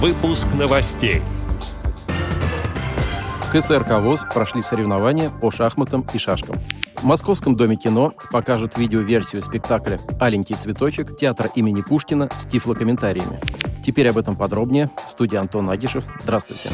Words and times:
Выпуск 0.00 0.46
новостей. 0.54 1.22
В 3.40 3.50
КСРК 3.50 4.00
ВОЗ 4.00 4.26
прошли 4.32 4.62
соревнования 4.62 5.28
по 5.28 5.50
шахматам 5.50 6.06
и 6.12 6.18
шашкам. 6.18 6.54
В 6.94 7.02
Московском 7.02 7.56
доме 7.56 7.74
кино 7.74 8.12
покажут 8.30 8.78
видеоверсию 8.78 9.42
спектакля 9.42 9.98
«Аленький 10.20 10.54
цветочек» 10.54 11.16
театра 11.16 11.50
имени 11.52 11.82
Пушкина 11.82 12.30
с 12.38 12.46
тифлокомментариями. 12.46 13.40
Теперь 13.84 14.08
об 14.08 14.18
этом 14.18 14.36
подробнее. 14.36 14.88
В 15.04 15.10
студии 15.10 15.34
Антон 15.34 15.68
Агишев. 15.68 16.04
Здравствуйте. 16.22 16.70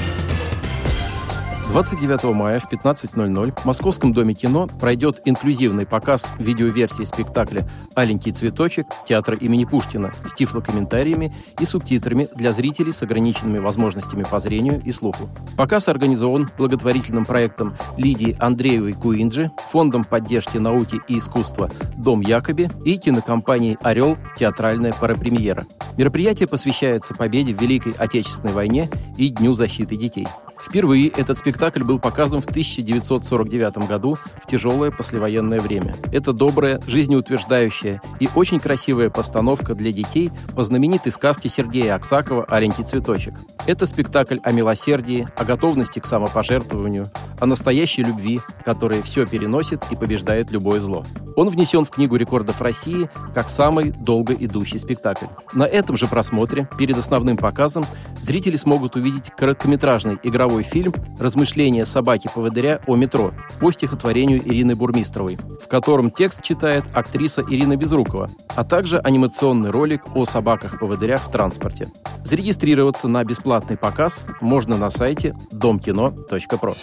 29 1.69 2.25
мая 2.35 2.61
в 2.61 2.71
15.00 2.71 3.61
в 3.61 3.65
Московском 3.65 4.13
доме 4.13 4.35
кино 4.35 4.69
пройдет 4.69 5.23
инклюзивный 5.25 5.87
показ 5.87 6.29
видеоверсии 6.39 7.05
спектакля 7.05 7.69
«Аленький 7.95 8.33
цветочек» 8.33 8.87
театра 9.07 9.37
имени 9.37 9.65
Пушкина 9.65 10.13
с 10.29 10.35
тифлокомментариями 10.35 11.35
и 11.59 11.65
субтитрами 11.65 12.29
для 12.35 12.53
зрителей 12.53 12.93
с 12.93 13.03
ограниченными 13.03 13.59
возможностями 13.59 14.25
по 14.25 14.41
зрению 14.41 14.81
и 14.85 14.93
слуху. 14.93 15.29
Показ 15.57 15.89
организован 15.89 16.49
благотворительным 16.57 17.25
проектом 17.25 17.75
Лидии 17.97 18.37
Андреевой 18.39 18.93
Куинджи, 18.93 19.51
Фондом 19.71 20.05
поддержки 20.05 20.59
науки 20.59 21.01
и 21.09 21.19
искусства 21.19 21.71
«Дом 21.97 22.21
Якоби» 22.21 22.69
и 22.85 22.99
кинокомпанией 22.99 23.79
«Орел. 23.81 24.17
Театральная 24.37 24.93
парапремьера». 24.93 25.67
Мероприятие 25.97 26.47
посвящается 26.47 27.15
победе 27.15 27.55
в 27.55 27.61
Великой 27.61 27.93
Отечественной 27.93 28.53
войне 28.53 28.91
и 29.17 29.31
Дню 29.31 29.55
защиты 29.55 29.97
детей. 29.97 30.29
Впервые 30.67 31.09
этот 31.09 31.37
спектакль 31.39 31.83
был 31.85 31.99
показан 31.99 32.41
в 32.41 32.47
1949 32.47 33.87
году 33.87 34.17
в 34.43 34.47
тяжелое 34.47 34.91
послевоенное 34.91 35.61
время. 35.61 35.95
Это 36.11 36.33
добрая, 36.33 36.81
жизнеутверждающая 36.87 38.01
и 38.19 38.29
очень 38.35 38.61
красивая 38.61 39.11
постановка 39.11 39.75
для 39.75 39.93
детей 39.93 40.31
по 40.55 40.65
знаменитой 40.65 41.13
сказке 41.13 41.49
Сергея 41.49 41.95
Аксакова 41.95 42.45
«Аленький 42.45 42.83
цветочек». 42.83 43.35
Это 43.67 43.85
спектакль 43.87 44.39
о 44.43 44.53
милосердии, 44.53 45.29
о 45.37 45.45
готовности 45.45 45.99
к 45.99 46.07
самопожертвованию, 46.07 47.11
о 47.39 47.47
настоящей 47.47 48.03
любви, 48.03 48.41
которая 48.65 49.03
все 49.03 49.27
переносит 49.27 49.83
и 49.91 49.97
побеждает 49.97 50.51
любое 50.51 50.81
зло. 50.81 51.05
Он 51.37 51.49
внесен 51.49 51.85
в 51.85 51.91
Книгу 51.91 52.17
рекордов 52.17 52.61
России 52.61 53.09
как 53.35 53.51
самый 53.51 53.91
долго 53.91 54.35
идущий 54.35 54.79
спектакль. 54.79 55.27
На 55.53 55.65
этом 55.65 55.97
же 55.97 56.07
просмотре, 56.07 56.69
перед 56.79 56.97
основным 56.97 57.37
показом, 57.37 57.87
зрители 58.25 58.57
смогут 58.57 58.97
увидеть 58.97 59.31
короткометражный 59.37 60.19
игровой 60.23 60.63
фильм 60.63 60.95
«Размышления 61.19 61.85
собаки-поводыря 61.85 62.81
о 62.87 62.97
метро» 62.97 63.33
по 63.61 63.71
стихотворению 63.71 64.41
Ирины 64.49 64.75
Бурмистровой, 64.75 65.37
в 65.37 65.69
котором 65.69 66.11
текст 66.11 66.43
читает 66.43 66.85
актриса 66.95 67.43
Ирина 67.43 67.77
Безрукова, 67.77 68.31
а 68.49 68.65
также 68.65 68.99
анимационный 68.99 69.71
ролик 69.71 70.17
о 70.17 70.25
собаках-поводырях 70.25 71.29
в 71.29 71.31
транспорте. 71.31 71.93
Зарегистрироваться 72.25 73.09
на 73.09 73.23
бесплатный 73.25 73.77
показ 73.77 74.25
можно 74.41 74.79
на 74.79 74.89
сайте 74.89 75.37
домкино.про. 75.51 76.75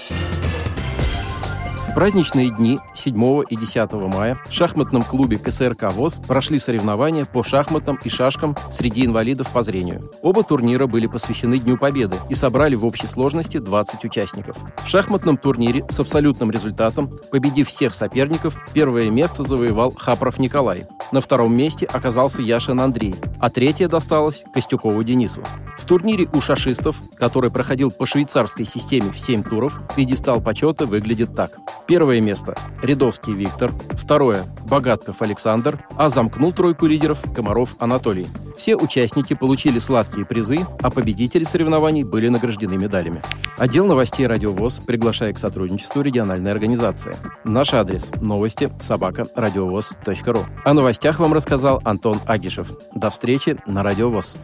В 1.92 1.94
праздничные 1.94 2.52
дни 2.52 2.80
7 2.94 3.44
и 3.50 3.58
10 3.58 3.92
мая 3.92 4.38
в 4.48 4.54
шахматном 4.54 5.04
клубе 5.04 5.38
КСРК 5.38 5.92
ВОЗ 5.92 6.22
прошли 6.26 6.58
соревнования 6.58 7.26
по 7.26 7.44
шахматам 7.44 8.00
и 8.02 8.08
шашкам 8.08 8.56
среди 8.72 9.06
инвалидов 9.06 9.50
по 9.52 9.62
зрению. 9.62 10.10
Оба 10.22 10.46
турнира 10.46 10.88
были 10.88 11.08
посвящены 11.08 11.60
Дню 11.60 11.78
Победы 11.78 12.16
и 12.30 12.34
собрали 12.34 12.76
в 12.76 12.86
общей 12.86 13.08
сложности 13.08 13.58
20 13.58 14.06
участников. 14.06 14.56
В 14.86 14.88
шахматном 14.88 15.36
турнире 15.36 15.84
с 15.90 16.00
абсолютным 16.00 16.50
результатом, 16.50 17.10
победив 17.30 17.68
всех 17.68 17.94
соперников, 17.94 18.56
первое 18.74 19.10
место 19.12 19.44
завоевал 19.44 19.94
Хапров 19.94 20.40
Николай. 20.40 20.88
На 21.12 21.20
втором 21.20 21.56
месте 21.56 21.86
оказался 21.86 22.42
Яшин 22.42 22.80
Андрей, 22.80 23.16
а 23.40 23.50
третье 23.50 23.88
досталось 23.90 24.44
Костюкову 24.54 25.04
Денису. 25.04 25.44
В 25.78 25.86
турнире 25.86 26.30
у 26.32 26.40
шашистов, 26.40 26.96
который 27.18 27.52
проходил 27.52 27.92
по 27.92 28.06
швейцарской 28.06 28.66
системе 28.66 29.12
в 29.12 29.20
7 29.20 29.44
туров, 29.44 29.82
пьедестал 29.96 30.42
почета 30.42 30.86
выглядит 30.86 31.36
так. 31.36 31.58
Первое 31.86 32.22
место– 32.22 32.56
Рядовский 32.82 33.34
Виктор. 33.34 33.72
Второе– 33.92 34.46
Богатков 34.66 35.22
Александр. 35.22 35.80
А 35.98 36.10
замкнул 36.10 36.54
тройку 36.54 36.86
лидеров 36.86 37.20
Комаров 37.36 37.76
Анатолий. 37.80 38.28
Все 38.62 38.76
участники 38.76 39.34
получили 39.34 39.80
сладкие 39.80 40.24
призы, 40.24 40.68
а 40.84 40.92
победители 40.92 41.46
соревнований 41.46 42.04
были 42.04 42.28
награждены 42.28 42.78
медалями. 42.78 43.24
Отдел 43.58 43.88
новостей 43.88 44.28
«Радиовоз» 44.28 44.80
приглашает 44.86 45.38
к 45.38 45.40
сотрудничеству 45.40 46.04
региональной 46.04 46.52
организации. 46.52 47.18
Наш 47.44 47.74
адрес– 47.74 48.12
новости 48.22 48.72
собака 48.80 49.28
радиовоз.ру. 49.36 50.46
О 50.64 50.74
новостях 50.76 51.20
вам 51.20 51.34
рассказал 51.34 51.82
Антон 51.84 52.20
Агишев. 52.28 52.68
До 52.94 53.10
встречи 53.10 53.58
на 53.66 53.82
«Радиовоз». 53.82 54.36